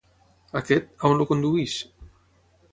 Aquest, 0.61 0.89
on 1.11 1.15
el 1.19 1.23
condueix? 1.33 1.77